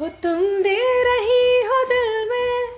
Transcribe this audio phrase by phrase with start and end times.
[0.00, 2.68] वो तुम दे रही हो दिल में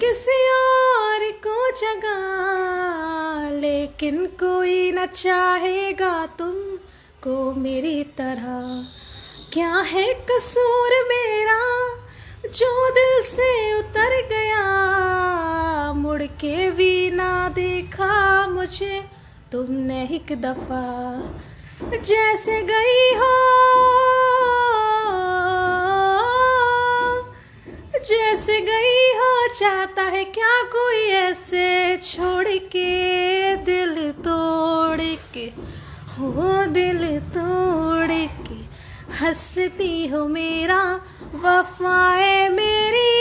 [0.00, 6.76] किसी और को जगह। लेकिन कोई न चाहेगा तुम
[7.24, 8.86] को मेरी तरह।
[9.52, 11.88] क्या है कसूर मेरा
[12.48, 14.64] जो दिल से उतर गया?
[15.92, 19.04] मुड़ के भी ना देखा मुझे
[19.52, 21.20] तुमने एक दफ़ा।
[21.96, 23.57] जैसे गई हो
[28.48, 33.56] जैसे गई हो, चाहता है क्या कोई ऐसे छोड़ के?
[33.56, 35.00] दिल तोड़
[35.34, 35.44] के,
[36.14, 38.16] हो दिल तोड़
[38.46, 38.58] के।
[39.16, 40.80] हंसती हो मेरा,
[41.34, 43.12] वफाए मेरी।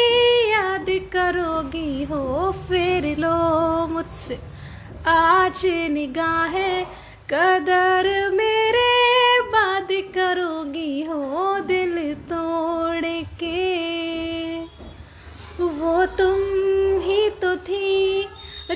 [0.51, 4.39] याद करोगी हो फिर लो मुझसे।
[5.07, 6.85] आज निगाहें,
[7.29, 8.56] कदर मेरे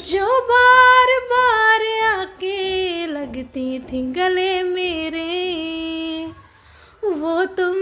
[0.02, 6.26] जो बार बार आके लगती थी गले मेरे,
[7.04, 7.76] वो तुम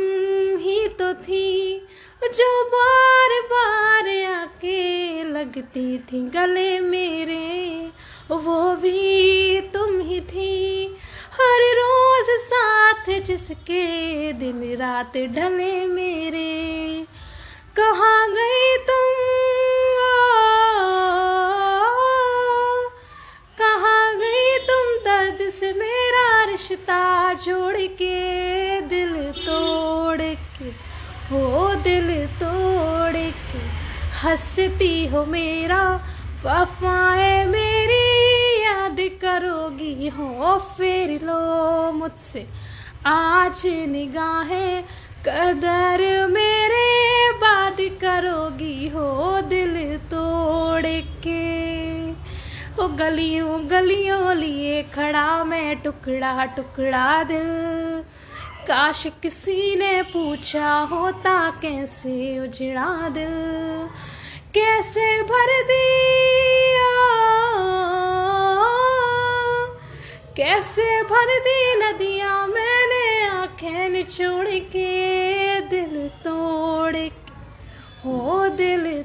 [0.59, 1.79] ही तो थी।
[2.23, 7.89] जो बार बार आके लगती थी गले मेरे,
[8.31, 10.85] वो भी तुम ही थी।
[11.33, 17.05] हर रोज साथ जिसके दिन रात ढले मेरे,
[17.75, 18.68] कहाँ गई
[27.45, 30.69] जोड़ के दिल तोड़ के
[31.29, 33.59] हो दिल तोड़ के
[34.23, 35.95] हंसती हो मेरा,
[36.45, 38.07] वफाए मेरी,
[38.63, 42.47] याद करोगी हो फिर लो मुझसे,
[43.05, 44.83] आज निगाहें
[45.27, 51.18] कदर मेरे, बात करोगी हो दिल तोड़ के
[52.99, 58.03] गलियों गलियों लिए खड़ा मैं टुकड़ा टुकड़ा दिल।
[58.67, 63.87] काश किसी ने पूछा होता कैसे उजड़ा दिल।
[64.53, 66.99] कैसे भर दिया?
[70.37, 75.59] कैसे भर दी नदियाँ मैंने आँखें निचोड़ के?
[75.61, 77.31] दिल तोड़ के,
[78.05, 79.03] हो दिल